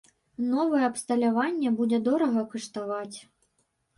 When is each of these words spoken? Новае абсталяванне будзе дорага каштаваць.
Новае 0.53 0.79
абсталяванне 0.91 1.73
будзе 1.81 1.99
дорага 2.07 2.41
каштаваць. 2.53 3.17